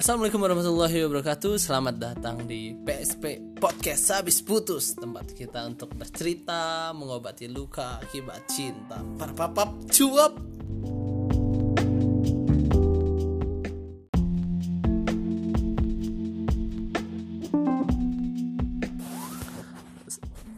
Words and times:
Assalamualaikum 0.00 0.40
warahmatullahi 0.40 1.04
wabarakatuh. 1.04 1.60
Selamat 1.60 2.00
datang 2.00 2.48
di 2.48 2.72
PSP 2.72 3.36
Podcast. 3.60 4.08
Habis 4.08 4.40
Putus 4.40 4.96
Tempat 4.96 5.36
kita 5.36 5.60
untuk 5.68 5.92
bercerita 5.92 6.88
Mengobati 6.96 7.44
luka 7.52 8.00
akibat 8.00 8.48
cinta. 8.48 9.04
Parpapap 9.20 9.76
cuap. 9.92 10.40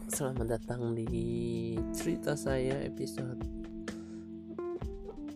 Selamat 0.07 0.55
datang 0.55 0.95
di 0.95 1.75
cerita 1.91 2.39
saya 2.39 2.79
episode 2.79 3.43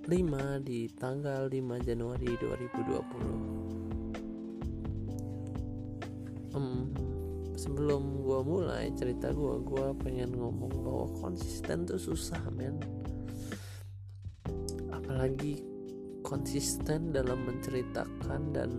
5 0.07 0.63
di 0.63 0.87
tanggal 0.95 1.51
5 1.51 1.83
Januari 1.83 2.31
2020 2.39 3.76
um, 6.57 6.89
Sebelum 7.57 8.21
gue 8.21 8.39
mulai 8.45 8.93
cerita 8.93 9.33
gue 9.33 9.55
Gue 9.65 9.89
pengen 9.97 10.37
ngomong 10.37 10.73
bahwa 10.85 11.07
konsisten 11.25 11.89
tuh 11.89 11.97
susah 11.97 12.41
men. 12.53 12.77
Apalagi 14.93 15.65
konsisten 16.21 17.09
dalam 17.09 17.49
menceritakan 17.49 18.41
dan 18.53 18.69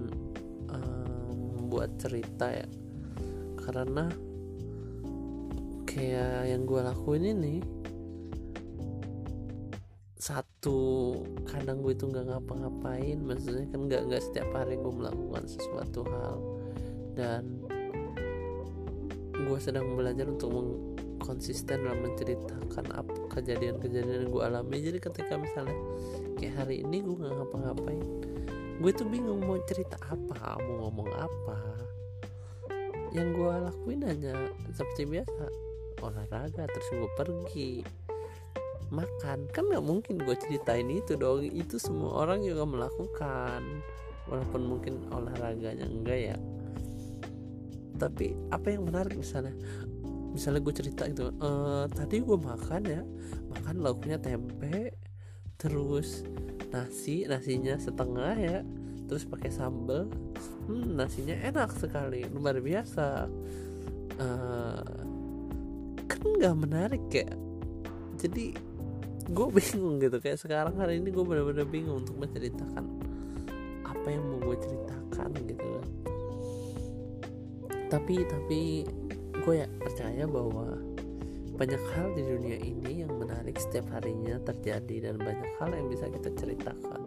um, 0.70 1.59
membuat 1.59 1.98
cerita 1.98 2.54
ya. 2.54 2.68
Karena 3.59 4.06
kayak 5.82 6.46
yang 6.46 6.62
gue 6.62 6.79
lakuin 6.79 7.24
ini 7.34 7.56
satu 10.18 10.79
kadang 11.49 11.82
gue 11.82 11.99
itu 11.99 12.06
nggak 12.06 12.30
ngapa-ngapain. 12.30 13.18
Maksudnya 13.26 13.66
kan 13.74 13.90
nggak 13.90 14.02
nggak 14.06 14.23
setiap 14.23 14.54
hari 14.54 14.79
gue 14.79 14.93
melakukan 14.95 15.51
sesuatu 15.51 16.06
hal. 16.06 16.37
Dan 17.18 17.57
gue 19.46 19.58
sedang 19.62 19.94
belajar 19.94 20.26
untuk 20.26 20.50
konsisten 21.22 21.86
dalam 21.86 22.02
menceritakan 22.02 22.86
apa 22.94 23.14
kejadian-kejadian 23.38 24.26
yang 24.26 24.30
gue 24.32 24.42
alami. 24.42 24.76
Jadi 24.82 24.98
ketika 24.98 25.34
misalnya 25.38 25.78
kayak 26.38 26.54
hari 26.64 26.82
ini 26.82 27.02
gue 27.02 27.14
nggak 27.14 27.34
ngapa-ngapain 27.34 28.02
gue 28.78 28.94
tuh 28.94 29.10
bingung 29.10 29.42
mau 29.42 29.59
cerita 29.66 29.98
apa 30.06 30.54
mau 30.62 30.86
ngomong 30.86 31.10
apa. 31.18 31.59
Yang 33.10 33.28
gue 33.34 33.52
lakuin 33.66 34.00
hanya 34.06 34.34
seperti 34.70 35.02
biasa 35.18 35.44
olahraga 35.98 36.62
terus 36.70 36.88
gue 36.94 37.10
pergi 37.18 37.70
makan. 38.94 39.50
Kan 39.50 39.64
nggak 39.66 39.82
mungkin 39.82 40.22
gue 40.22 40.36
ceritain 40.38 40.86
itu 40.94 41.18
dong. 41.18 41.42
Itu 41.42 41.82
semua 41.82 42.22
orang 42.22 42.46
juga 42.46 42.62
melakukan. 42.62 43.82
Walaupun 44.30 44.62
mungkin 44.62 45.10
olahraganya 45.10 45.88
enggak 45.88 46.20
ya 46.34 46.36
tapi 47.99 48.38
apa 48.54 48.71
yang 48.71 48.87
menarik 48.87 49.18
misalnya 49.18 49.52
misalnya 50.32 50.63
gue 50.63 50.74
cerita 50.74 51.02
itu 51.10 51.35
e, 51.35 51.51
tadi 51.91 52.23
gue 52.23 52.38
makan 52.38 52.82
ya 52.87 53.02
makan 53.51 53.82
lauknya 53.82 54.23
tempe 54.23 54.95
terus 55.59 56.23
nasi 56.71 57.27
nasinya 57.27 57.74
setengah 57.74 58.35
ya 58.38 58.59
terus 59.09 59.24
pakai 59.24 59.51
sambal 59.51 60.07
hmm, 60.68 61.01
nasinya 61.01 61.37
enak 61.40 61.73
sekali 61.74 62.29
luar 62.29 62.60
biasa. 62.60 63.24
Uh, 64.19 64.83
kan 66.05 66.21
nggak 66.21 66.56
menarik 66.59 67.05
ya. 67.09 67.28
Jadi 68.21 68.53
gue 69.28 69.47
bingung 69.56 69.97
gitu 70.05 70.21
kayak 70.21 70.38
sekarang 70.38 70.77
hari 70.77 71.00
ini 71.00 71.09
gue 71.09 71.25
benar-benar 71.25 71.65
bingung 71.65 72.05
untuk 72.05 72.21
menceritakan 72.21 72.84
apa 73.89 74.06
yang 74.12 74.25
mau 74.28 74.41
gue 74.45 74.56
ceritakan 74.61 75.31
gitu 75.49 75.65
tapi 77.88 78.21
tapi 78.28 78.84
gue 79.44 79.54
ya 79.65 79.69
percaya 79.81 80.28
bahwa 80.28 80.76
banyak 81.59 81.82
hal 81.97 82.15
di 82.15 82.22
dunia 82.22 82.59
ini 82.60 83.03
yang 83.03 83.16
menarik 83.19 83.59
setiap 83.59 83.91
harinya 83.91 84.38
terjadi 84.44 85.10
dan 85.10 85.15
banyak 85.19 85.50
hal 85.59 85.75
yang 85.75 85.91
bisa 85.91 86.06
kita 86.06 86.31
ceritakan. 86.38 87.03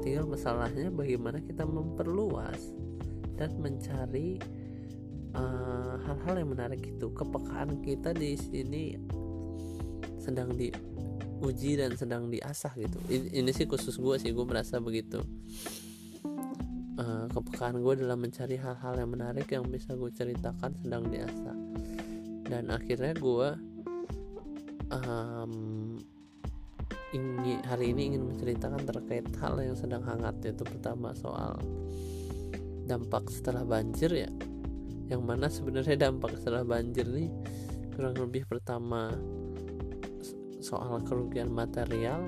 Tinggal 0.00 0.24
masalahnya 0.24 0.88
bagaimana 0.88 1.42
kita 1.44 1.68
memperluas 1.68 2.72
dan 3.36 3.52
mencari 3.60 4.40
hal-hal 6.06 6.34
uh, 6.34 6.40
yang 6.40 6.50
menarik 6.56 6.80
itu. 6.80 7.12
Kepekaan 7.12 7.84
kita 7.84 8.16
di 8.16 8.32
sini 8.40 8.96
sedang 10.16 10.56
diuji 10.56 11.76
dan 11.76 11.98
sedang 12.00 12.32
diasah 12.32 12.72
gitu. 12.80 12.96
Ini 13.12 13.50
sih 13.52 13.68
khusus 13.68 14.00
gue 14.00 14.16
sih 14.16 14.32
gue 14.32 14.46
merasa 14.48 14.80
begitu 14.80 15.20
uh, 17.06 17.26
kepekaan 17.30 17.78
gue 17.78 17.94
dalam 18.02 18.18
mencari 18.18 18.58
hal-hal 18.58 18.94
yang 18.98 19.10
menarik 19.14 19.46
yang 19.54 19.64
bisa 19.70 19.94
gue 19.94 20.10
ceritakan 20.10 20.74
sedang 20.74 21.06
diasah 21.06 21.56
dan 22.50 22.70
akhirnya 22.74 23.14
gue 23.14 23.48
um, 24.90 25.52
ingin 27.14 27.62
hari 27.66 27.94
ini 27.94 28.14
ingin 28.14 28.26
menceritakan 28.26 28.82
terkait 28.82 29.26
hal 29.38 29.58
yang 29.62 29.78
sedang 29.78 30.02
hangat 30.02 30.34
yaitu 30.42 30.62
pertama 30.66 31.14
soal 31.14 31.58
dampak 32.86 33.26
setelah 33.30 33.66
banjir 33.66 34.10
ya. 34.10 34.30
Yang 35.06 35.22
mana 35.22 35.46
sebenarnya 35.46 36.10
dampak 36.10 36.34
setelah 36.38 36.66
banjir 36.66 37.06
nih 37.06 37.30
kurang 37.94 38.18
lebih 38.18 38.44
pertama 38.44 39.14
soal 40.60 40.98
kerugian 41.06 41.48
material 41.48 42.26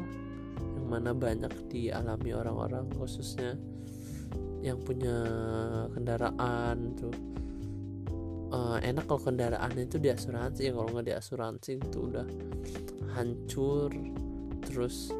yang 0.58 0.86
mana 0.86 1.10
banyak 1.10 1.50
dialami 1.68 2.30
orang-orang 2.32 2.86
khususnya 2.96 3.58
yang 4.62 4.78
punya 4.82 5.16
kendaraan 5.94 6.98
tuh. 6.98 7.14
Uh, 8.48 8.80
enak 8.80 9.04
kalau 9.04 9.20
kendaraannya 9.20 9.84
itu 9.84 10.00
diasuransi 10.00 10.60
ya 10.64 10.72
kalau 10.72 10.88
nggak 10.88 11.06
diasuransi 11.12 11.70
itu 11.78 11.98
udah 12.08 12.26
hancur. 13.12 13.92
Terus 14.64 15.12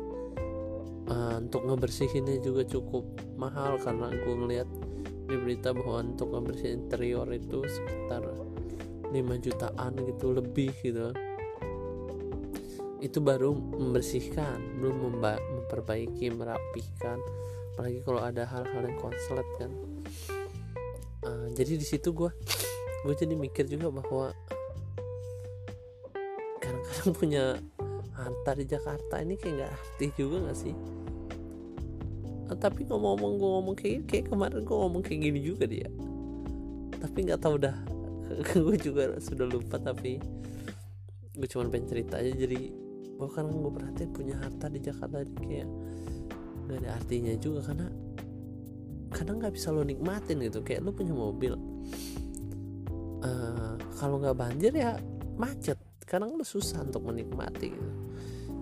uh, 1.09 1.37
untuk 1.37 1.69
ngebersihinnya 1.69 2.41
juga 2.41 2.65
cukup 2.65 3.04
mahal 3.37 3.77
karena 3.81 4.09
gue 4.12 4.34
ngeliat 4.34 4.69
di 5.28 5.37
berita 5.37 5.77
bahwa 5.77 6.09
untuk 6.09 6.32
ngebersihin 6.32 6.88
interior 6.88 7.28
itu 7.28 7.60
sekitar 7.69 8.25
5 9.12 9.44
jutaan 9.44 9.93
gitu 10.09 10.32
lebih 10.32 10.72
gitu. 10.81 11.12
Itu 12.98 13.21
baru 13.21 13.54
membersihkan 13.54 14.81
belum 14.81 15.21
memperbaiki 15.21 16.32
merapihkan 16.32 17.21
apalagi 17.78 18.03
kalau 18.03 18.19
ada 18.19 18.43
hal-hal 18.43 18.91
yang 18.91 18.99
konslet 18.99 19.47
kan. 19.55 19.71
Uh, 21.22 21.47
jadi 21.55 21.78
di 21.78 21.87
situ 21.87 22.11
gue 22.11 22.27
gue 23.06 23.15
jadi 23.15 23.39
mikir 23.39 23.71
juga 23.71 23.94
bahwa 23.94 24.34
kadang-kadang 26.59 27.15
punya 27.15 27.44
harta 28.19 28.50
di 28.59 28.66
Jakarta 28.66 29.22
ini 29.22 29.39
kayak 29.39 29.55
nggak 29.62 29.71
arti 29.71 30.06
juga 30.19 30.37
nggak 30.43 30.59
sih? 30.59 30.75
Tapi 32.50 32.83
ngomong-ngomong 32.91 33.33
gue 33.39 33.50
ngomong 33.55 33.77
kayak 33.78 34.10
kayak 34.10 34.25
kemarin 34.27 34.59
gue 34.66 34.77
ngomong 34.83 35.03
kayak 35.06 35.21
gini 35.31 35.39
juga 35.39 35.71
dia. 35.71 35.87
Tapi 36.99 37.19
nggak 37.31 37.39
tahu 37.39 37.62
dah. 37.62 37.78
Gue 38.59 38.77
juga 38.77 39.16
sudah 39.22 39.47
lupa 39.49 39.78
tapi 39.78 40.19
gue 41.33 41.47
cuma 41.47 41.71
pengen 41.71 41.87
cerita 41.87 42.19
aja. 42.19 42.34
Jadi 42.34 42.75
bahkan 43.22 43.47
gue 43.47 43.71
perhatiin 43.71 44.10
punya 44.10 44.34
harta 44.43 44.66
di 44.66 44.83
Jakarta 44.83 45.22
kayak 45.39 45.71
nggak 46.68 46.84
ada 46.84 46.90
artinya 47.00 47.32
juga 47.40 47.64
karena 47.72 47.88
kadang 49.08 49.40
nggak 49.40 49.56
bisa 49.56 49.72
lo 49.72 49.80
nikmatin 49.80 50.44
gitu. 50.44 50.60
Kayak 50.60 50.84
lo 50.84 50.92
punya 50.92 51.16
mobil 51.16 51.56
uh, 53.24 53.74
kalau 53.96 54.20
nggak 54.20 54.36
banjir 54.36 54.72
ya 54.76 55.00
macet. 55.41 55.80
Kadang 56.04 56.36
lo 56.36 56.44
susah 56.44 56.84
untuk 56.84 57.09
menikmati 57.09 57.72
gitu. 57.72 57.92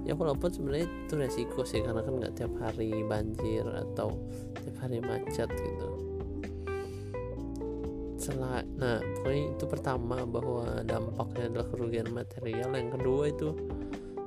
Ya 0.06 0.14
walaupun 0.14 0.54
sebenarnya 0.54 0.86
itu 0.86 1.14
resiko 1.18 1.66
sih 1.66 1.82
karena 1.82 1.98
kan 1.98 2.14
nggak 2.14 2.38
tiap 2.38 2.54
hari 2.62 3.02
banjir 3.02 3.66
atau 3.66 4.14
tiap 4.62 4.76
hari 4.86 5.02
macet 5.02 5.50
gitu. 5.50 5.88
Setelah, 8.16 8.62
nah 8.78 8.98
pokoknya 9.02 9.42
itu 9.54 9.64
pertama 9.66 10.22
bahwa 10.26 10.82
dampaknya 10.86 11.44
adalah 11.50 11.66
kerugian 11.70 12.08
material. 12.14 12.70
Yang 12.74 12.90
kedua 12.98 13.22
itu 13.30 13.48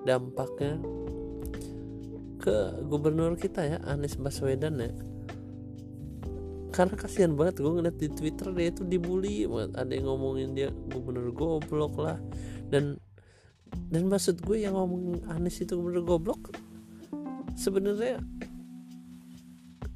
dampaknya 0.04 0.80
ke 2.50 2.82
gubernur 2.90 3.38
kita 3.38 3.62
ya 3.62 3.78
Anies 3.86 4.18
Baswedan 4.18 4.82
ya. 4.82 4.90
Karena 6.74 6.98
kasihan 6.98 7.38
banget 7.38 7.62
gue 7.62 7.70
ngeliat 7.70 7.98
di 8.02 8.10
Twitter 8.10 8.50
dia 8.58 8.74
itu 8.74 8.82
dibully 8.82 9.46
banget. 9.46 9.78
Ada 9.78 9.92
yang 9.94 10.06
ngomongin 10.10 10.50
dia 10.58 10.74
gubernur 10.90 11.30
goblok 11.30 11.94
lah. 12.02 12.18
Dan 12.74 12.98
dan 13.94 14.10
maksud 14.10 14.42
gue 14.42 14.66
yang 14.66 14.74
ngomong 14.74 15.30
Anies 15.30 15.62
itu 15.62 15.78
bener 15.78 16.02
goblok 16.02 16.50
sebenarnya 17.54 18.18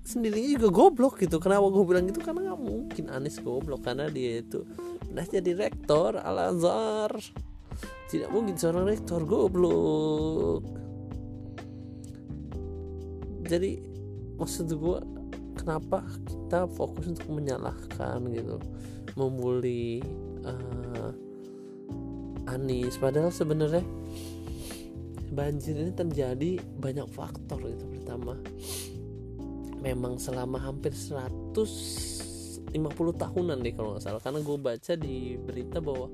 sendirinya 0.05 0.61
juga 0.61 0.69
goblok 0.69 1.17
gitu. 1.25 1.41
Kenapa 1.41 1.73
gue 1.73 1.83
bilang 1.89 2.05
gitu? 2.05 2.21
Karena 2.21 2.53
nggak 2.53 2.61
mungkin 2.61 3.05
Anies 3.09 3.41
goblok. 3.41 3.81
Karena 3.81 4.13
dia 4.13 4.45
itu 4.45 4.61
pernah 5.01 5.25
jadi 5.25 5.51
rektor 5.57 6.21
Al 6.21 6.53
Azhar 6.53 7.17
tidak 8.13 8.29
mungkin 8.29 8.53
seorang 8.53 8.85
rektor 8.85 9.25
goblok 9.25 10.82
jadi 13.53 13.77
maksud 14.41 14.65
gue 14.73 14.97
kenapa 15.61 16.01
kita 16.25 16.65
fokus 16.73 17.05
untuk 17.13 17.29
menyalahkan 17.29 18.17
gitu 18.33 18.57
membuli 19.13 20.01
uh, 20.41 21.13
Anies? 22.49 22.97
Padahal 22.97 23.29
sebenarnya 23.29 23.85
banjir 25.33 25.77
ini 25.77 25.93
terjadi 25.93 26.57
banyak 26.81 27.05
faktor 27.13 27.61
gitu. 27.61 27.85
Pertama 27.93 28.37
memang 29.85 30.17
selama 30.17 30.57
hampir 30.57 30.97
150 30.97 32.73
tahunan 33.21 33.57
deh 33.61 33.73
kalau 33.77 33.93
nggak 33.93 34.03
salah. 34.03 34.21
Karena 34.21 34.41
gue 34.41 34.57
baca 34.57 34.93
di 34.97 35.37
berita 35.37 35.77
bahwa 35.77 36.09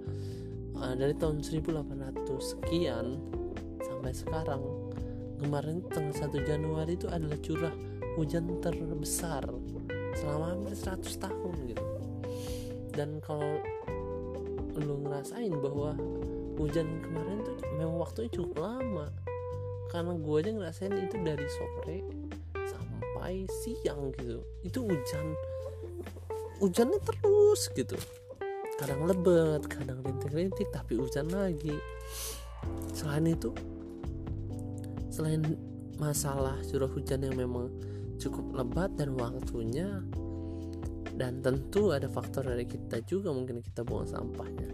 uh, 0.75 0.93
dari 0.95 1.15
tahun 1.15 1.39
1800 1.39 2.27
sekian 2.43 3.05
sampai 3.79 4.11
sekarang 4.11 4.61
kemarin 5.39 5.81
tanggal 5.87 6.13
1 6.13 6.35
Januari 6.43 6.99
itu 6.99 7.07
adalah 7.07 7.39
curah 7.39 7.75
hujan 8.19 8.59
terbesar 8.59 9.47
selama 10.13 10.45
hampir 10.53 10.75
100 10.75 11.23
tahun 11.23 11.55
gitu. 11.71 11.85
Dan 12.91 13.23
kalau 13.23 13.63
lu 14.75 14.95
ngerasain 15.07 15.51
bahwa 15.59 15.95
hujan 16.59 16.99
kemarin 16.99 17.39
tuh 17.47 17.55
memang 17.79 18.03
waktunya 18.03 18.31
cukup 18.35 18.59
lama 18.59 19.07
karena 19.89 20.13
gue 20.19 20.35
aja 20.43 20.51
ngerasain 20.53 20.93
itu 20.93 21.15
dari 21.23 21.47
sore 21.47 21.97
sampai 22.67 23.47
siang 23.63 24.11
gitu. 24.19 24.43
Itu 24.67 24.83
hujan 24.83 25.35
hujannya 26.59 26.99
terus 26.99 27.71
gitu. 27.71 27.95
Kadang 28.75 29.07
lebat 29.07 29.63
kadang 29.71 30.03
rintik-rintik 30.03 30.67
tapi 30.71 30.99
hujan 30.99 31.31
lagi. 31.31 31.75
Selain 32.91 33.23
itu 33.27 33.55
selain 35.19 35.43
masalah 35.99 36.55
curah 36.63 36.87
hujan 36.87 37.27
yang 37.27 37.35
memang 37.35 37.67
cukup 38.15 38.55
lebat 38.55 38.95
dan 38.95 39.19
waktunya 39.19 39.99
dan 41.19 41.43
tentu 41.43 41.91
ada 41.91 42.07
faktor 42.07 42.47
dari 42.47 42.63
kita 42.63 43.03
juga 43.03 43.35
mungkin 43.35 43.59
kita 43.59 43.83
buang 43.83 44.07
sampahnya 44.07 44.71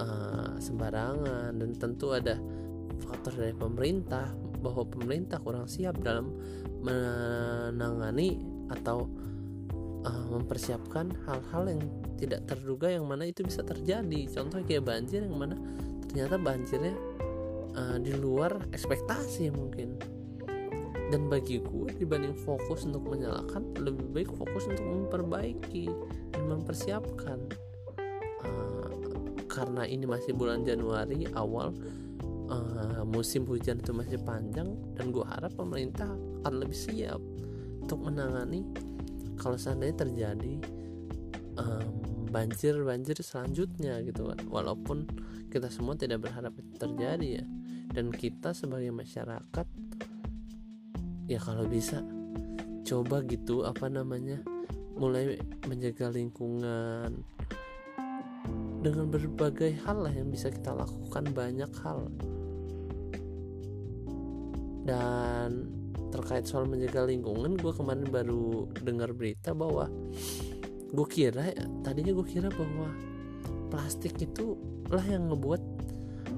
uh, 0.00 0.56
sembarangan 0.56 1.60
dan 1.60 1.70
tentu 1.76 2.16
ada 2.16 2.40
faktor 3.04 3.36
dari 3.36 3.52
pemerintah 3.52 4.32
bahwa 4.64 4.88
pemerintah 4.88 5.36
kurang 5.44 5.68
siap 5.68 6.00
dalam 6.00 6.32
menangani 6.80 8.40
atau 8.72 9.04
uh, 10.08 10.26
mempersiapkan 10.32 11.12
hal-hal 11.28 11.68
yang 11.68 11.82
tidak 12.16 12.48
terduga 12.48 12.88
yang 12.88 13.04
mana 13.04 13.28
itu 13.28 13.44
bisa 13.44 13.60
terjadi. 13.60 14.24
Contoh 14.32 14.64
kayak 14.64 14.88
banjir 14.88 15.28
yang 15.28 15.36
mana 15.36 15.60
ternyata 16.08 16.40
banjirnya 16.40 16.96
uh, 17.76 17.96
di 18.00 18.12
luar 18.16 18.56
ekspektasi 18.72 19.52
mungkin. 19.52 20.00
Dan 21.06 21.30
bagi 21.30 21.62
gue 21.62 21.94
dibanding 22.02 22.34
fokus 22.34 22.82
untuk 22.82 23.06
menyalahkan 23.06 23.78
lebih 23.78 24.10
baik 24.10 24.30
fokus 24.34 24.66
untuk 24.66 24.82
memperbaiki 24.82 25.86
dan 26.34 26.42
mempersiapkan. 26.50 27.38
Uh, 28.42 28.90
karena 29.46 29.86
ini 29.86 30.04
masih 30.04 30.34
bulan 30.34 30.66
Januari 30.66 31.30
awal 31.38 31.70
uh, 32.50 33.06
musim 33.06 33.46
hujan 33.46 33.78
itu 33.80 33.94
masih 33.94 34.18
panjang 34.20 34.74
dan 34.98 35.14
gue 35.14 35.24
harap 35.24 35.54
pemerintah 35.54 36.10
akan 36.42 36.54
lebih 36.60 36.76
siap 36.76 37.22
untuk 37.80 38.02
menangani 38.02 38.66
kalau 39.38 39.54
seandainya 39.56 40.04
terjadi 40.04 40.54
banjir-banjir 42.26 43.16
selanjutnya 43.24 44.04
gitu 44.04 44.28
kan. 44.28 44.36
Walaupun 44.52 45.08
kita 45.48 45.72
semua 45.72 45.96
tidak 45.96 46.28
berharap 46.28 46.52
itu 46.60 46.72
terjadi 46.76 47.40
ya 47.40 47.44
dan 47.96 48.12
kita 48.12 48.52
sebagai 48.52 48.92
masyarakat 48.92 49.66
ya 51.32 51.40
kalau 51.40 51.64
bisa 51.64 52.04
coba 52.84 53.24
gitu 53.24 53.64
apa 53.64 53.88
namanya 53.88 54.44
mulai 55.00 55.40
menjaga 55.64 56.12
lingkungan 56.12 57.24
dengan 58.84 59.08
berbagai 59.10 59.80
hal 59.82 60.04
lah 60.04 60.14
yang 60.14 60.30
bisa 60.30 60.52
kita 60.52 60.70
lakukan 60.70 61.24
banyak 61.34 61.72
hal. 61.82 62.06
Dan 64.86 65.66
terkait 66.14 66.46
soal 66.46 66.70
menjaga 66.70 67.10
lingkungan 67.10 67.58
gue 67.58 67.72
kemarin 67.74 68.06
baru 68.06 68.70
dengar 68.86 69.10
berita 69.10 69.50
bahwa 69.50 69.90
gue 70.94 71.06
kira 71.10 71.50
ya, 71.50 71.66
tadinya 71.82 72.14
gue 72.14 72.26
kira 72.30 72.46
bahwa 72.54 72.94
plastik 73.74 74.14
itu 74.22 74.54
lah 74.86 75.02
yang 75.02 75.34
ngebuat 75.34 75.75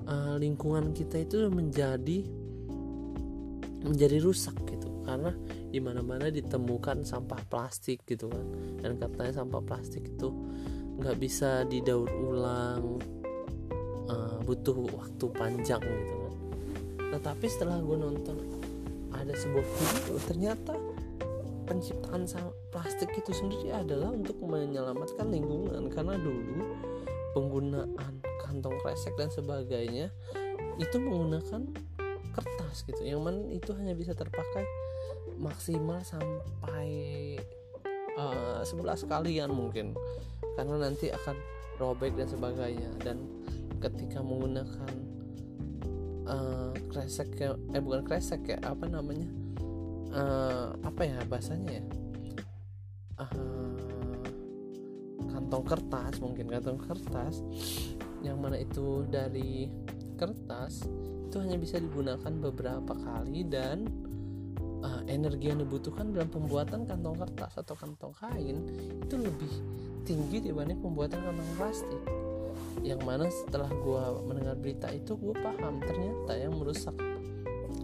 uh, 0.09 0.35
lingkungan 0.41 0.97
kita 0.97 1.23
itu 1.23 1.47
menjadi 1.53 2.25
menjadi 3.85 4.19
rusak 4.25 4.57
gitu. 4.67 4.89
Karena 5.05 5.33
di 5.69 5.79
mana-mana 5.81 6.29
ditemukan 6.29 7.05
sampah 7.05 7.41
plastik 7.49 8.03
gitu 8.09 8.29
kan. 8.33 8.45
Dan 8.81 8.97
katanya 8.97 9.45
sampah 9.45 9.63
plastik 9.63 10.09
itu 10.09 10.33
nggak 10.99 11.17
bisa 11.21 11.63
didaur 11.69 12.11
ulang 12.11 12.99
uh, 14.11 14.37
butuh 14.43 14.77
waktu 14.91 15.25
panjang 15.33 15.81
gitu 15.85 16.15
kan. 16.19 16.35
Nah 17.09 17.21
setelah 17.47 17.79
gue 17.81 17.97
nonton 17.97 18.37
ada 19.15 19.33
sebuah 19.33 19.65
video 19.65 20.17
ternyata 20.29 20.75
penciptaan 21.65 22.29
plastik 22.69 23.13
itu 23.17 23.33
sendiri 23.33 23.73
adalah 23.73 24.13
untuk 24.13 24.37
menyelamatkan 24.45 25.31
lingkungan. 25.33 25.89
Karena 25.89 26.19
dulu 26.19 26.67
penggunaan 27.33 28.18
kantong 28.49 28.81
kresek 28.81 29.13
dan 29.21 29.29
sebagainya 29.29 30.09
itu 30.81 30.97
menggunakan 30.97 31.69
kertas 32.33 32.77
gitu. 32.89 33.05
Yang 33.05 33.21
mana 33.21 33.41
itu 33.53 33.71
hanya 33.77 33.93
bisa 33.93 34.17
terpakai 34.17 34.65
maksimal 35.37 36.01
sampai 36.01 36.89
uh, 38.17 38.65
11 38.65 39.05
kalian 39.05 39.53
mungkin. 39.53 39.93
Karena 40.57 40.81
nanti 40.81 41.13
akan 41.13 41.37
robek 41.77 42.17
dan 42.17 42.27
sebagainya. 42.33 42.91
Dan 43.05 43.29
ketika 43.85 44.25
menggunakan 44.25 44.93
uh, 46.27 46.73
kresek 46.89 47.37
ya 47.37 47.55
eh 47.77 47.83
bukan 47.83 48.03
kresek 48.03 48.43
ya 48.49 48.59
apa 48.67 48.91
namanya 48.91 49.31
uh, 50.11 50.75
apa 50.83 51.03
ya 51.05 51.19
bahasanya 51.29 51.79
ya? 51.79 51.85
Uh, 53.19 53.75
kantong 55.31 55.65
kertas 55.67 56.15
mungkin 56.23 56.47
kantong 56.51 56.79
kertas 56.79 57.43
yang 58.23 58.39
mana 58.43 58.59
itu 58.59 59.07
dari 59.07 59.71
kertas 60.19 60.87
itu 61.29 61.37
hanya 61.39 61.61
bisa 61.61 61.77
digunakan 61.79 62.33
beberapa 62.41 62.97
kali 62.97 63.45
dan 63.47 63.87
uh, 64.81 65.05
energi 65.07 65.53
yang 65.53 65.61
dibutuhkan 65.61 66.11
dalam 66.11 66.33
pembuatan 66.33 66.89
kantong 66.89 67.21
kertas 67.21 67.53
atau 67.61 67.77
kantong 67.77 68.17
kain 68.17 68.57
itu 69.05 69.15
lebih 69.21 69.53
tinggi 70.09 70.41
dibanding 70.41 70.81
pembuatan 70.81 71.21
kantong 71.21 71.53
plastik. 71.61 72.03
Yang 72.81 73.01
mana 73.05 73.27
setelah 73.29 73.69
gue 73.69 74.03
mendengar 74.25 74.57
berita 74.57 74.89
itu 74.89 75.19
gue 75.19 75.35
paham 75.37 75.83
ternyata 75.85 76.33
yang 76.39 76.57
merusak 76.57 76.95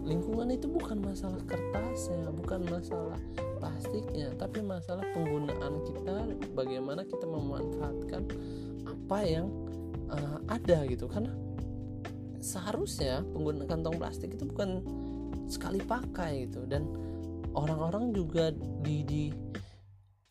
lingkungan 0.05 0.53
itu 0.53 0.69
bukan 0.69 1.01
masalah 1.01 1.41
kertasnya 1.49 2.29
bukan 2.29 2.61
masalah 2.69 3.17
plastiknya 3.57 4.29
tapi 4.37 4.61
masalah 4.61 5.01
penggunaan 5.17 5.81
kita 5.81 6.29
bagaimana 6.53 7.01
kita 7.09 7.25
memanfaatkan 7.25 8.21
apa 8.85 9.17
yang 9.25 9.49
uh, 10.11 10.39
ada 10.49 10.85
gitu. 10.85 11.05
Karena 11.07 11.31
seharusnya 12.41 13.25
penggunaan 13.33 13.65
kantong 13.65 13.97
plastik 13.97 14.37
itu 14.37 14.45
bukan 14.45 14.85
sekali 15.49 15.81
pakai 15.81 16.49
gitu. 16.49 16.65
Dan 16.65 16.85
orang-orang 17.55 18.13
juga 18.13 18.51
di 18.53 19.01
di 19.05 19.23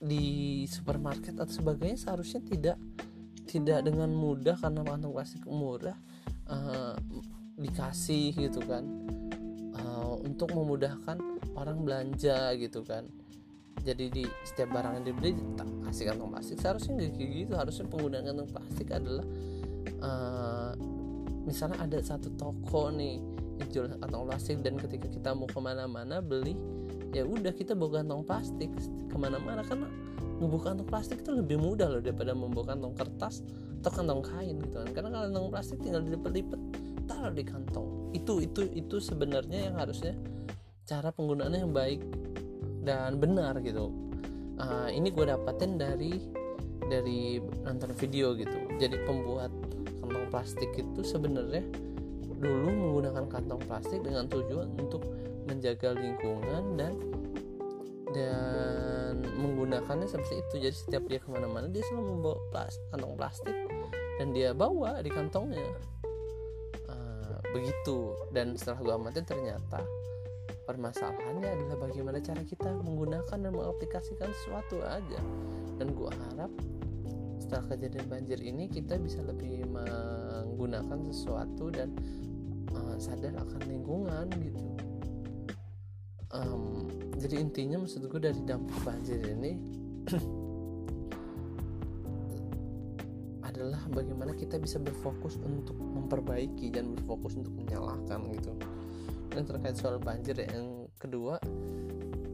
di 0.05 0.25
supermarket 0.69 1.33
atau 1.41 1.49
sebagainya 1.49 1.97
seharusnya 1.97 2.45
tidak 2.45 2.77
tidak 3.49 3.87
dengan 3.87 4.13
mudah 4.13 4.57
karena 4.61 4.85
kantong 4.85 5.15
plastik 5.15 5.43
murah 5.49 5.97
uh, 6.51 6.95
dikasih 7.57 8.35
gitu 8.37 8.61
kan. 8.65 8.85
Uh, 9.75 10.23
untuk 10.23 10.55
memudahkan 10.55 11.19
orang 11.59 11.83
belanja 11.83 12.55
gitu 12.55 12.87
kan. 12.87 13.11
Jadi 13.85 14.07
di 14.09 14.25
setiap 14.47 14.71
barang 14.71 15.03
yang 15.03 15.05
dibeli 15.05 15.35
kasih 15.85 16.15
kantong 16.15 16.31
plastik. 16.31 16.57
Seharusnya 16.63 16.95
nggak 16.95 17.13
gitu. 17.19 17.53
Harusnya 17.59 17.85
penggunaan 17.91 18.25
kantong 18.25 18.51
plastik 18.55 18.89
adalah 18.95 19.27
uh, 20.05 20.71
misalnya 21.49 21.81
ada 21.81 21.99
satu 22.05 22.29
toko 22.37 22.93
nih 22.93 23.21
yang 23.63 23.69
jual 23.73 23.87
kantong 23.89 24.25
plastik 24.29 24.61
dan 24.61 24.77
ketika 24.77 25.09
kita 25.09 25.31
mau 25.33 25.49
ke 25.49 25.59
mana-mana 25.63 26.21
beli 26.21 26.59
ya 27.15 27.23
udah 27.23 27.55
kita 27.55 27.73
bawa 27.73 28.03
kantong 28.03 28.23
plastik 28.27 28.71
ke 29.09 29.17
mana-mana 29.17 29.63
karena 29.65 29.87
membawa 30.43 30.75
kantong 30.75 30.89
plastik 30.91 31.19
itu 31.23 31.31
lebih 31.31 31.57
mudah 31.63 31.87
loh 31.87 32.03
daripada 32.03 32.35
membawa 32.35 32.75
kantong 32.75 32.95
kertas 32.99 33.47
atau 33.81 33.91
kantong 34.01 34.23
kain 34.25 34.57
gitu 34.65 34.77
kan. 34.83 34.89
Karena 34.91 35.09
kantong 35.29 35.47
plastik 35.53 35.79
tinggal 35.85 36.03
dilipet-lipet 36.03 36.61
taruh 37.07 37.35
di 37.35 37.45
kantong. 37.45 37.89
Itu 38.17 38.43
itu 38.43 38.67
itu 38.75 38.97
sebenarnya 38.99 39.71
yang 39.71 39.77
harusnya 39.79 40.17
cara 40.85 41.15
penggunaannya 41.15 41.61
yang 41.63 41.75
baik 41.75 42.01
dan 42.83 43.21
benar 43.23 43.61
gitu. 43.63 43.95
Uh, 44.55 44.87
ini 44.91 45.11
gue 45.11 45.27
dapatin 45.27 45.79
dari 45.79 46.19
dari 46.89 47.39
nonton 47.63 47.95
video 47.95 48.35
gitu. 48.35 48.57
Jadi 48.81 48.97
pembuat 49.07 49.51
plastik 50.35 50.75
itu 50.75 51.01
sebenarnya 51.07 51.63
dulu 52.43 52.67
menggunakan 52.75 53.31
kantong 53.31 53.63
plastik 53.71 54.03
dengan 54.03 54.27
tujuan 54.27 54.67
untuk 54.83 55.07
menjaga 55.47 55.95
lingkungan 55.95 56.75
dan 56.75 56.99
dan 58.11 59.23
menggunakannya 59.23 60.11
seperti 60.11 60.43
itu. 60.43 60.55
Jadi 60.67 60.75
setiap 60.75 61.07
dia 61.07 61.23
ke 61.23 61.31
mana-mana 61.31 61.71
dia 61.71 61.87
selalu 61.87 62.19
membawa 62.19 62.39
plas 62.51 62.83
kantong 62.91 63.15
plastik 63.15 63.57
dan 64.19 64.35
dia 64.35 64.51
bawa 64.51 64.99
di 65.07 65.11
kantongnya. 65.15 65.71
Uh, 66.91 67.39
begitu. 67.55 68.19
Dan 68.35 68.59
setelah 68.59 68.83
gue 68.83 68.95
amatin 68.99 69.23
ternyata 69.23 69.87
permasalahannya 70.67 71.47
adalah 71.47 71.77
bagaimana 71.79 72.19
cara 72.19 72.43
kita 72.43 72.75
menggunakan 72.83 73.39
dan 73.39 73.53
mengaplikasikan 73.55 74.35
sesuatu 74.43 74.83
aja. 74.83 75.21
Dan 75.79 75.95
gue 75.95 76.11
harap 76.11 76.51
setelah 77.55 77.71
kejadian 77.79 78.07
banjir 78.11 78.43
ini 78.43 78.67
kita 78.67 78.99
bisa 78.99 79.23
lebih 79.23 79.63
menggunakan 79.71 81.07
sesuatu 81.07 81.71
dan 81.71 81.95
uh, 82.75 82.99
sadar 82.99 83.31
akan 83.31 83.63
lingkungan 83.71 84.27
gitu. 84.43 84.59
Um, 86.35 86.91
jadi 87.15 87.39
intinya 87.39 87.87
maksud 87.87 88.11
gue 88.11 88.19
dari 88.19 88.43
dampak 88.43 88.75
banjir 88.83 89.23
ini 89.23 89.55
adalah 93.47 93.87
bagaimana 93.87 94.35
kita 94.35 94.59
bisa 94.59 94.83
berfokus 94.83 95.39
untuk 95.39 95.79
memperbaiki 95.79 96.75
dan 96.75 96.91
berfokus 96.99 97.39
untuk 97.39 97.55
menyalahkan 97.55 98.35
gitu. 98.35 98.51
Dan 99.31 99.47
terkait 99.47 99.79
soal 99.79 100.03
banjir 100.03 100.43
yang 100.43 100.91
kedua 100.99 101.39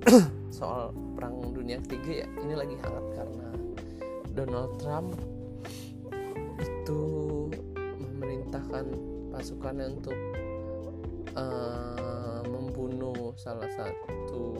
soal 0.57 0.97
perang 1.12 1.53
dunia 1.53 1.77
ketiga 1.85 2.25
ya 2.25 2.27
ini 2.41 2.57
lagi 2.57 2.73
hangat 2.81 3.05
karena 3.21 3.50
Donald 4.35 4.79
Trump 4.79 5.15
itu 6.61 7.03
memerintahkan 7.99 8.85
pasukannya 9.35 9.87
untuk 9.99 10.19
uh, 11.35 12.43
membunuh 12.47 13.35
salah 13.39 13.69
satu 13.71 14.55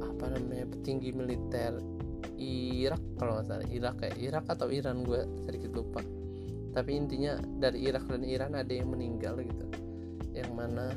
apa 0.00 0.24
namanya 0.32 0.66
petinggi 0.72 1.10
militer 1.12 1.76
Irak 2.36 3.00
kalau 3.16 3.40
nggak 3.40 3.46
salah. 3.48 3.68
Irak 3.68 3.94
kayak 4.00 4.18
Irak 4.20 4.44
atau 4.52 4.68
Iran? 4.68 5.04
Gue 5.04 5.24
sedikit 5.44 5.72
lupa. 5.72 6.04
Tapi 6.76 6.90
intinya 6.92 7.40
dari 7.40 7.88
Irak 7.88 8.04
dan 8.04 8.22
Iran 8.24 8.52
ada 8.52 8.68
yang 8.68 8.92
meninggal 8.92 9.40
gitu. 9.40 9.66
Yang 10.36 10.52
mana 10.52 10.92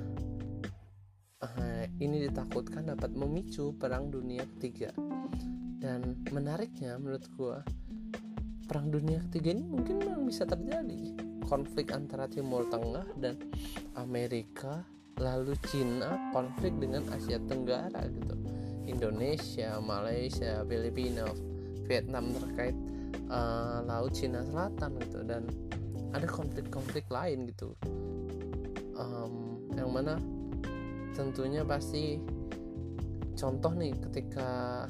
uh, 1.40 1.86
ini 2.04 2.28
ditakutkan 2.28 2.92
dapat 2.92 3.16
memicu 3.16 3.72
perang 3.80 4.12
dunia 4.12 4.44
ketiga 4.58 4.92
dan 5.80 6.20
menariknya 6.30 7.00
menurut 7.00 7.26
gue 7.40 7.58
perang 8.68 8.92
dunia 8.92 9.24
ketiga 9.32 9.56
ini 9.58 9.66
mungkin 9.66 10.04
memang 10.04 10.28
bisa 10.28 10.46
terjadi. 10.46 11.16
Konflik 11.48 11.90
antara 11.96 12.30
Timur 12.30 12.70
Tengah 12.70 13.08
dan 13.18 13.42
Amerika 13.98 14.86
lalu 15.18 15.58
Cina 15.66 16.30
konflik 16.30 16.78
dengan 16.78 17.02
Asia 17.10 17.42
Tenggara 17.42 18.06
gitu. 18.06 18.36
Indonesia, 18.86 19.82
Malaysia, 19.82 20.62
Filipina, 20.70 21.26
Vietnam 21.90 22.30
terkait 22.38 22.78
uh, 23.30 23.82
laut 23.86 24.14
Cina 24.14 24.46
Selatan 24.46 25.02
gitu. 25.02 25.26
Dan 25.26 25.50
ada 26.14 26.28
konflik-konflik 26.30 27.10
lain 27.10 27.50
gitu. 27.50 27.74
Um, 28.94 29.66
yang 29.74 29.90
mana 29.90 30.20
tentunya 31.18 31.66
pasti 31.66 32.22
contoh 33.34 33.72
nih 33.74 33.96
ketika 34.10 34.86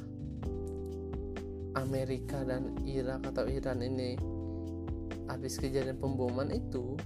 Amerika 1.79 2.43
dan 2.43 2.75
Irak 2.83 3.23
atau 3.31 3.47
Iran 3.47 3.79
ini 3.79 4.19
habis 5.31 5.55
kejadian 5.55 5.97
pemboman 5.97 6.51
itu 6.51 6.99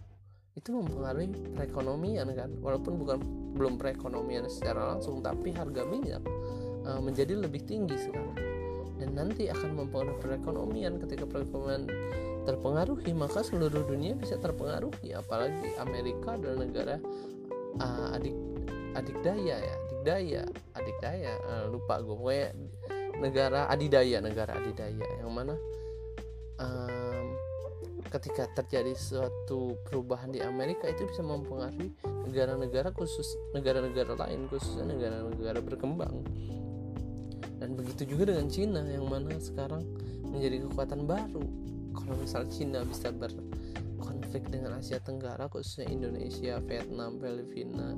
itu 0.53 0.69
mempengaruhi 0.69 1.33
perekonomian 1.57 2.29
kan? 2.33 2.49
Walaupun 2.61 2.93
bukan 3.01 3.17
belum 3.57 3.81
perekonomian 3.81 4.45
secara 4.49 4.97
langsung 4.97 5.21
tapi 5.21 5.49
harga 5.53 5.81
minyak 5.85 6.21
uh, 6.85 7.01
menjadi 7.01 7.37
lebih 7.37 7.65
tinggi 7.65 7.97
sekarang. 7.97 8.37
Dan 9.01 9.17
nanti 9.17 9.49
akan 9.49 9.73
mempengaruhi 9.73 10.21
perekonomian. 10.21 11.01
Ketika 11.01 11.25
perekonomian 11.25 11.89
terpengaruhi 12.45 13.11
maka 13.17 13.41
seluruh 13.41 13.81
dunia 13.81 14.13
bisa 14.13 14.37
terpengaruhi. 14.37 15.17
Apalagi 15.17 15.73
Amerika 15.81 16.37
adalah 16.37 16.57
negara 16.61 16.95
uh, 17.81 18.13
adik 18.13 18.35
adik 18.93 19.17
daya 19.25 19.57
ya 19.57 19.73
adik 19.73 20.01
daya 20.05 20.43
adik 20.77 20.97
daya 21.01 21.33
uh, 21.49 21.65
lupa 21.65 21.97
gue 21.97 22.53
negara 23.23 23.71
adidaya 23.71 24.19
negara 24.19 24.59
adidaya. 24.59 25.07
Yang 25.23 25.31
mana 25.31 25.55
um, 26.59 27.27
ketika 28.11 28.51
terjadi 28.53 28.93
suatu 28.93 29.79
perubahan 29.87 30.29
di 30.29 30.43
Amerika 30.43 30.91
itu 30.91 31.07
bisa 31.07 31.23
mempengaruhi 31.23 31.89
negara-negara 32.27 32.91
khusus 32.91 33.25
negara-negara 33.55 34.19
lain 34.27 34.51
khususnya 34.51 34.91
negara-negara 34.91 35.59
berkembang. 35.63 36.21
Dan 37.63 37.79
begitu 37.79 38.03
juga 38.13 38.35
dengan 38.35 38.51
Cina 38.51 38.83
yang 38.83 39.07
mana 39.07 39.39
sekarang 39.39 39.87
menjadi 40.27 40.67
kekuatan 40.67 41.07
baru. 41.07 41.45
Kalau 41.95 42.15
misal 42.19 42.43
Cina 42.51 42.83
bisa 42.83 43.13
berkonflik 43.13 44.51
dengan 44.51 44.75
Asia 44.75 44.99
Tenggara 44.99 45.47
khususnya 45.47 45.87
Indonesia, 45.87 46.59
Vietnam, 46.59 47.21
Filipina 47.23 47.95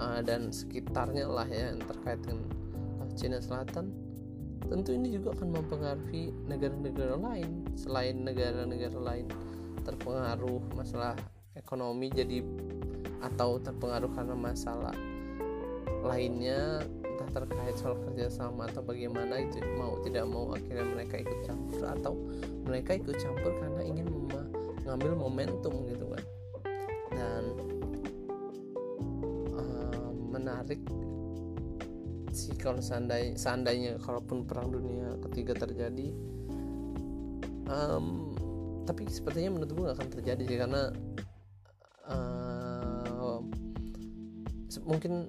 uh, 0.00 0.20
dan 0.24 0.48
sekitarnya 0.48 1.28
lah 1.28 1.44
ya 1.50 1.74
yang 1.74 1.84
terkait 1.84 2.22
dengan 2.24 2.48
Cina 3.18 3.42
Selatan 3.42 4.07
tentu 4.66 4.90
ini 4.96 5.14
juga 5.14 5.38
akan 5.38 5.48
mempengaruhi 5.54 6.34
negara-negara 6.50 7.14
lain. 7.14 7.62
Selain 7.78 8.16
negara-negara 8.18 8.98
lain 8.98 9.26
terpengaruh 9.86 10.60
masalah 10.74 11.14
ekonomi 11.54 12.10
jadi 12.10 12.42
atau 13.22 13.58
terpengaruh 13.58 14.10
karena 14.14 14.34
masalah 14.36 14.94
lainnya 16.06 16.78
entah 17.02 17.42
terkait 17.42 17.74
soal 17.74 17.98
kerjasama 18.06 18.70
atau 18.70 18.78
bagaimana 18.86 19.42
itu 19.42 19.58
mau 19.74 19.98
tidak 20.06 20.22
mau 20.30 20.54
akhirnya 20.54 20.86
mereka 20.86 21.18
ikut 21.18 21.38
campur 21.42 21.82
atau 21.82 22.14
mereka 22.62 22.94
ikut 22.94 23.16
campur 23.18 23.50
karena 23.58 23.82
ingin 23.82 24.06
mengambil 24.06 25.12
momentum 25.18 25.74
gitu 25.90 26.06
kan. 26.14 26.24
Dan 27.10 27.42
uh, 29.58 30.10
menarik 30.30 30.78
sih 32.38 32.54
kalau 32.54 32.78
seandainya, 32.78 33.34
seandainya 33.34 33.98
kalaupun 33.98 34.46
perang 34.46 34.70
dunia 34.70 35.18
ketiga 35.26 35.58
terjadi 35.58 36.14
um, 37.66 38.30
tapi 38.86 39.10
sepertinya 39.10 39.58
menurut 39.58 39.70
gue 39.74 39.84
gak 39.90 39.96
akan 39.98 40.10
terjadi 40.14 40.42
sih 40.46 40.58
karena 40.62 40.82
uh, 42.06 43.38
mungkin 44.86 45.28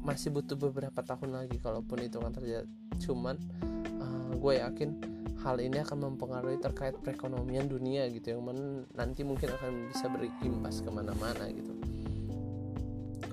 masih 0.00 0.32
butuh 0.32 0.56
beberapa 0.56 1.04
tahun 1.04 1.36
lagi 1.36 1.60
kalaupun 1.60 2.00
itu 2.00 2.16
akan 2.16 2.32
terjadi 2.32 2.68
cuman 3.04 3.36
uh, 4.00 4.32
gue 4.34 4.52
yakin 4.58 4.90
hal 5.38 5.62
ini 5.62 5.78
akan 5.78 6.12
mempengaruhi 6.12 6.58
terkait 6.58 6.98
perekonomian 6.98 7.70
dunia 7.70 8.10
gitu 8.10 8.34
yang 8.34 8.42
mana 8.42 8.82
nanti 8.98 9.22
mungkin 9.22 9.54
akan 9.54 9.86
bisa 9.94 10.10
berimbas 10.10 10.82
ke 10.82 10.90
mana-mana 10.90 11.46
gitu. 11.46 11.72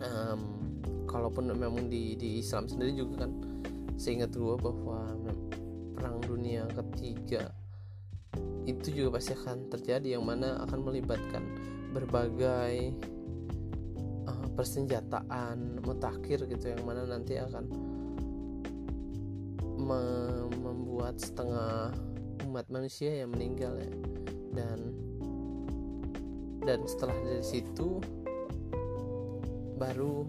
Um, 0.05 0.54
kalaupun 1.07 1.53
memang 1.53 1.87
di, 1.87 2.17
di 2.19 2.41
Islam 2.41 2.67
sendiri 2.69 2.93
juga 2.97 3.25
kan 3.25 3.31
seingat 3.95 4.35
gue 4.35 4.55
bahwa 4.59 5.15
perang 5.95 6.19
dunia 6.25 6.67
ketiga 6.73 7.53
itu 8.65 8.91
juga 8.91 9.21
pasti 9.21 9.37
akan 9.37 9.69
terjadi 9.71 10.17
yang 10.19 10.25
mana 10.25 10.59
akan 10.65 10.79
melibatkan 10.81 11.43
berbagai 11.95 12.91
persenjataan 14.55 15.83
mutakhir 15.83 16.47
gitu 16.47 16.71
yang 16.71 16.81
mana 16.87 17.03
nanti 17.03 17.35
akan 17.35 17.67
me 19.75 20.01
membuat 20.63 21.19
setengah 21.19 21.91
umat 22.47 22.65
manusia 22.71 23.11
yang 23.11 23.35
meninggal 23.35 23.75
ya. 23.75 23.91
Dan 24.55 24.79
dan 26.63 26.79
setelah 26.87 27.13
dari 27.27 27.43
situ 27.43 27.99
baru 29.75 30.23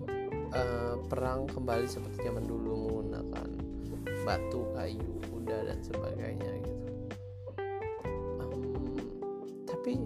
uh, 0.52 0.94
perang 1.10 1.48
kembali 1.50 1.86
seperti 1.88 2.26
zaman 2.26 2.44
dulu 2.46 2.74
menggunakan 2.86 3.48
batu 4.26 4.66
kayu 4.74 5.06
kuda 5.30 5.70
dan 5.70 5.78
sebagainya 5.82 6.50
gitu. 6.62 6.86
Um, 8.42 8.98
tapi 9.66 9.98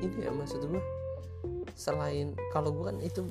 ini 0.00 0.16
ya 0.24 0.32
maksud 0.32 0.64
gue 0.64 0.82
selain 1.76 2.32
kalau 2.52 2.72
gue 2.72 2.84
kan 2.88 2.98
itu 3.00 3.24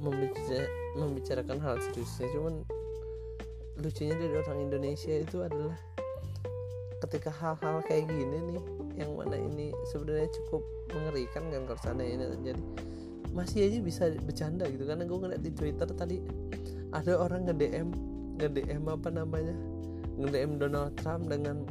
membicara, 0.00 0.66
membicarakan 0.98 1.58
hal 1.62 1.76
seriusnya 1.78 2.26
cuman 2.34 2.54
lucunya 3.80 4.14
dari 4.16 4.34
orang 4.34 4.58
Indonesia 4.70 5.14
itu 5.14 5.42
adalah 5.44 5.78
ketika 7.00 7.32
hal-hal 7.32 7.80
kayak 7.88 8.12
gini 8.12 8.38
nih 8.52 8.62
yang 9.00 9.16
mana 9.16 9.38
ini 9.38 9.72
sebenarnya 9.88 10.28
cukup 10.36 10.62
mengerikan 10.92 11.48
kan 11.48 11.62
kalau 11.64 12.02
ini 12.04 12.24
terjadi 12.36 12.64
masih 13.30 13.70
aja 13.70 13.78
bisa 13.82 14.04
bercanda 14.22 14.66
gitu. 14.66 14.84
Karena 14.86 15.04
gue 15.06 15.18
ngeliat 15.18 15.42
di 15.42 15.52
Twitter 15.54 15.88
tadi 15.94 16.16
ada 16.90 17.12
orang 17.18 17.46
nge 17.46 17.54
DM 17.56 17.88
nge 18.40 18.48
DM 18.50 18.84
apa 18.90 19.08
namanya? 19.10 19.54
Nge 20.18 20.28
DM 20.34 20.52
Donald 20.58 20.92
Trump 20.98 21.30
dengan 21.30 21.64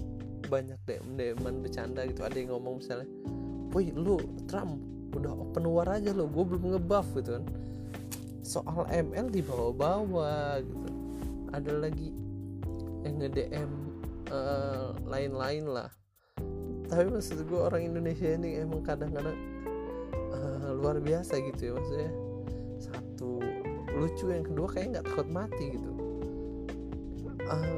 banyak 0.47 0.79
DM 0.87 1.05
DM 1.19 1.39
bercanda 1.61 2.07
gitu. 2.07 2.23
Ada 2.23 2.35
yang 2.39 2.49
ngomong 2.55 2.79
misalnya 2.79 3.09
woi 3.69 3.93
lu 3.93 4.17
Trump 4.49 4.81
udah 5.13 5.33
open 5.33 5.65
war 5.69 5.89
aja 5.89 6.13
lo 6.13 6.29
gue 6.29 6.43
belum 6.45 6.75
ngebuff 6.77 7.07
gitu 7.19 7.37
kan. 7.37 7.45
Soal 8.41 8.87
ML 8.89 9.29
dibawa-bawa 9.29 10.63
gitu. 10.63 10.89
Ada 11.53 11.71
lagi 11.75 12.09
yang 13.05 13.15
nge 13.19 13.29
DM 13.35 13.71
uh, 14.31 14.95
lain-lain 15.05 15.65
lah. 15.69 15.89
Tapi 16.89 17.05
maksud 17.05 17.45
gue 17.45 17.59
orang 17.59 17.85
Indonesia 17.85 18.25
ini 18.33 18.57
emang 18.57 18.81
kadang-kadang 18.81 19.37
uh, 20.69 20.73
luar 20.77 21.01
biasa 21.01 21.41
gitu 21.41 21.61
ya 21.61 21.71
maksudnya. 21.73 22.11
Satu 22.77 23.41
lucu 23.97 24.29
yang 24.29 24.45
kedua 24.45 24.67
kayak 24.69 24.87
nggak 24.93 25.05
takut 25.09 25.27
mati 25.27 25.65
gitu. 25.73 25.91
Uh, 27.49 27.77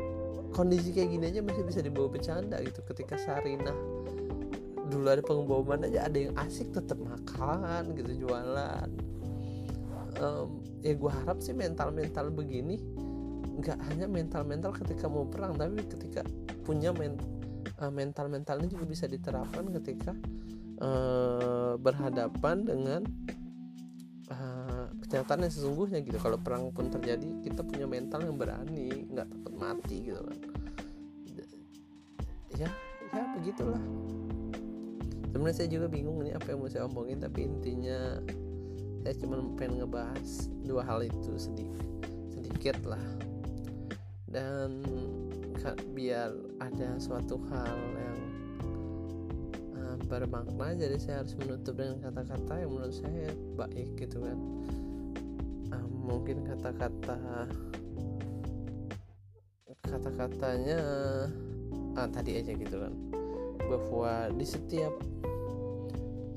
kondisi 0.51 0.91
kayak 0.91 1.15
gini 1.15 1.25
aja 1.31 1.39
masih 1.39 1.63
bisa 1.63 1.79
dibawa 1.79 2.11
bercanda 2.11 2.59
gitu. 2.59 2.83
Ketika 2.83 3.15
Sarinah 3.15 3.75
dulu 4.91 5.07
ada 5.07 5.23
pengeboman 5.23 5.87
aja 5.87 6.11
ada 6.11 6.19
yang 6.19 6.35
asik 6.35 6.75
tetap 6.75 6.99
makan 6.99 7.95
gitu 7.95 8.27
jualan. 8.27 8.89
Um, 10.19 10.59
ya 10.83 10.93
gue 10.93 11.11
harap 11.23 11.39
sih 11.39 11.55
mental 11.55 11.95
mental 11.95 12.29
begini 12.29 12.77
nggak 13.61 13.77
hanya 13.93 14.05
mental 14.09 14.41
mental 14.43 14.71
ketika 14.73 15.05
mau 15.05 15.23
perang 15.27 15.53
tapi 15.53 15.85
ketika 15.85 16.25
punya 16.65 16.89
men 16.95 17.15
uh, 17.77 17.87
eh, 17.87 17.91
mental 17.93 18.25
mentalnya 18.31 18.67
juga 18.69 18.85
bisa 18.89 19.05
diterapkan 19.05 19.69
ketika 19.81 20.17
uh, 20.81 21.73
berhadapan 21.77 22.65
dengan 22.65 23.01
uh, 24.33 24.89
kenyataan 25.05 25.45
yang 25.47 25.53
sesungguhnya 25.53 26.01
gitu. 26.01 26.17
Kalau 26.17 26.41
perang 26.41 26.73
pun 26.73 26.89
terjadi 26.89 27.29
kita 27.45 27.61
punya 27.61 27.85
mental 27.85 28.25
yang 28.25 28.35
berani 28.35 29.07
nggak 29.13 29.27
takut 29.29 29.55
mati 29.55 29.97
gitu 30.09 30.21
kan. 30.25 30.39
Ya 32.57 32.69
ya 33.13 33.23
begitulah. 33.39 33.83
Sebenarnya 35.31 35.55
saya 35.63 35.69
juga 35.71 35.87
bingung 35.87 36.19
ini 36.27 36.35
apa 36.35 36.51
yang 36.51 36.59
mau 36.59 36.67
saya 36.67 36.83
omongin 36.91 37.23
tapi 37.23 37.47
intinya 37.47 38.19
saya 39.01 39.15
cuma 39.17 39.39
pengen 39.55 39.81
ngebahas 39.81 40.51
dua 40.67 40.83
hal 40.83 40.99
itu 41.07 41.31
sedikit 41.39 41.87
sedikit 42.35 42.77
lah. 42.83 43.05
Dan 44.31 44.83
biar 45.91 46.31
ada 46.63 46.97
suatu 46.97 47.37
hal 47.51 47.77
yang 47.99 48.10
bermakna 50.11 50.75
jadi 50.75 50.99
saya 50.99 51.15
harus 51.23 51.39
menutup 51.39 51.79
dengan 51.79 52.03
kata-kata 52.03 52.59
yang 52.59 52.69
menurut 52.75 52.91
saya 52.91 53.31
baik 53.55 53.95
gitu 53.95 54.19
kan. 54.19 54.37
Uh, 55.71 55.87
mungkin 55.87 56.43
kata-kata 56.43 57.47
kata-katanya 59.87 60.79
ah, 61.95 62.07
tadi 62.11 62.43
aja 62.43 62.51
gitu 62.51 62.75
kan. 62.75 62.91
Bahwa 63.71 64.27
di 64.35 64.43
setiap 64.43 64.91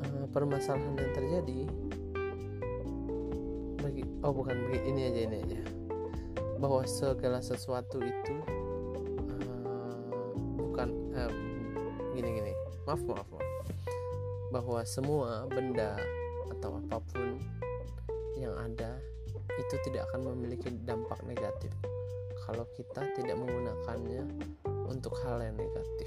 uh, 0.07 0.27
permasalahan 0.31 0.95
yang 0.95 1.11
terjadi 1.11 1.61
bagi 3.83 4.07
oh 4.23 4.31
bukan 4.31 4.55
bagi 4.71 4.81
ini 4.87 5.01
aja 5.11 5.21
ini 5.27 5.37
aja. 5.51 5.61
Bahwa 6.63 6.87
segala 6.87 7.43
sesuatu 7.43 7.99
itu 7.99 8.35
bukan 10.63 10.89
eh, 11.19 11.33
gini 12.15 12.31
gini. 12.39 12.53
Maaf 12.87 13.03
maaf 13.03 13.27
maaf 13.35 13.44
bahwa 14.55 14.87
semua 14.87 15.51
benda 15.51 15.99
atau 16.55 16.79
apa 16.79 17.03
pun 17.11 17.43
yang 18.39 18.55
ada 18.55 19.03
itu 19.59 19.75
tidak 19.83 20.07
akan 20.11 20.31
memiliki 20.31 20.71
dampak 20.87 21.19
negatif. 21.27 21.75
Kalau 22.47 22.63
kita 22.79 23.03
tidak 23.19 23.35
menggunakannya 23.35 24.23
untuk 24.87 25.19
hal 25.27 25.43
yang 25.43 25.59
negatif. 25.59 26.07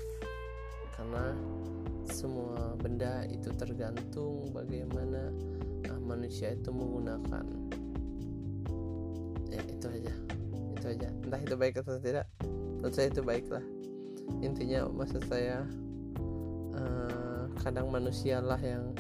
Karena 0.96 1.36
semua 2.08 2.72
benda 2.80 3.28
itu 3.28 3.52
tergantung 3.52 4.48
bagaimana 4.56 5.28
uh, 5.92 6.02
manusia 6.08 6.56
itu 6.56 6.72
menggunakan. 6.72 7.44
Ya 9.52 9.62
itu 9.68 9.88
aja. 9.92 10.14
Itu 10.72 10.86
aja. 10.88 11.08
Entah 11.12 11.42
itu 11.44 11.56
baik 11.60 11.84
atau 11.84 12.00
tidak. 12.00 12.32
Menurut 12.80 12.96
saya 12.96 13.12
itu 13.12 13.20
baiklah. 13.20 13.66
Intinya 14.40 14.88
maksud 14.88 15.28
saya 15.28 15.68
kadang 17.68 17.92
manusialah 17.92 18.56
yang 18.64 18.96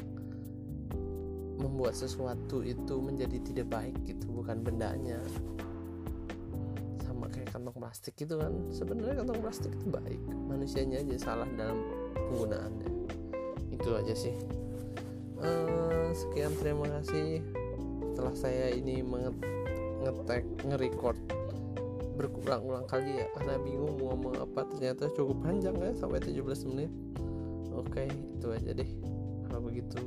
membuat 1.56 1.96
sesuatu 1.96 2.60
itu 2.68 3.00
menjadi 3.00 3.40
tidak 3.40 3.68
baik 3.72 3.96
gitu 4.04 4.28
bukan 4.28 4.60
bendanya. 4.60 5.24
Sama 7.00 7.32
kayak 7.32 7.56
kantong 7.56 7.80
plastik 7.80 8.20
gitu 8.20 8.36
kan. 8.36 8.52
Sebenarnya 8.68 9.24
kantong 9.24 9.40
plastik 9.40 9.72
itu 9.72 9.88
baik 9.88 10.20
manusianya 10.52 11.00
aja 11.00 11.32
salah 11.32 11.48
dalam 11.56 11.80
penggunaannya. 12.12 12.92
Itu 13.72 13.96
aja 13.96 14.12
sih. 14.12 14.36
Uh, 15.40 16.12
sekian 16.12 16.52
terima 16.60 16.92
kasih. 17.00 17.40
Setelah 18.12 18.36
saya 18.36 18.76
ini 18.76 19.00
ngetek 20.04 20.44
nge-record 20.68 21.16
berulang-ulang 22.18 22.84
kali 22.90 23.22
ya 23.22 23.30
karena 23.38 23.62
bingung 23.62 23.94
mau 24.02 24.18
ngomong 24.18 24.42
apa 24.42 24.66
ternyata 24.74 25.06
cukup 25.14 25.38
panjang 25.46 25.78
ya 25.78 25.94
sampai 25.94 26.18
17 26.18 26.66
menit 26.74 26.90
oke 27.98 28.14
itu 28.38 28.48
aja 28.54 28.72
deh. 28.78 28.92
Kalau 29.50 29.62
begitu 29.66 30.02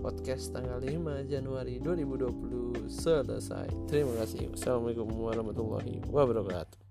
podcast 0.00 0.52
tanggal 0.52 0.80
5 0.80 1.24
Januari 1.32 1.80
2020 1.80 2.88
selesai. 2.92 3.68
Terima 3.88 4.12
kasih. 4.20 4.52
Assalamualaikum 4.52 5.08
warahmatullahi 5.08 6.04
wabarakatuh 6.12 6.89